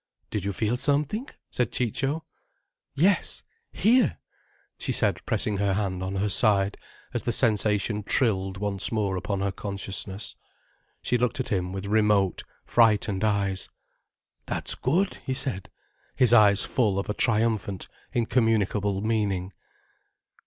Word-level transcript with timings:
"Did 0.31 0.43
you 0.45 0.51
feel 0.51 0.77
something?" 0.77 1.29
said 1.51 1.71
Ciccio. 1.71 2.25
"Yes—here—!" 2.95 4.17
she 4.79 4.91
said, 4.91 5.23
pressing 5.27 5.57
her 5.57 5.73
hand 5.75 6.01
on 6.01 6.15
her 6.15 6.27
side 6.27 6.75
as 7.13 7.21
the 7.21 7.31
sensation 7.31 8.01
trilled 8.01 8.57
once 8.57 8.91
more 8.91 9.15
upon 9.15 9.41
her 9.41 9.51
consciousness. 9.51 10.35
She 11.03 11.19
looked 11.19 11.39
at 11.39 11.49
him 11.49 11.71
with 11.71 11.85
remote, 11.85 12.43
frightened 12.65 13.23
eyes. 13.23 13.69
"That's 14.47 14.73
good—" 14.73 15.19
he 15.23 15.35
said, 15.35 15.69
his 16.15 16.33
eyes 16.33 16.63
full 16.63 16.97
of 16.97 17.07
a 17.07 17.13
triumphant, 17.13 17.87
incommunicable 18.11 19.01
meaning. 19.01 19.53